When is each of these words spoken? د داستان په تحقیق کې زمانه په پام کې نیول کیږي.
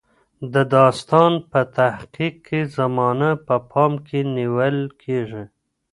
د 0.53 0.55
داستان 0.75 1.31
په 1.51 1.59
تحقیق 1.77 2.35
کې 2.47 2.59
زمانه 2.77 3.29
په 3.45 3.55
پام 3.71 3.93
کې 4.07 4.19
نیول 4.35 4.77
کیږي. 5.01 5.43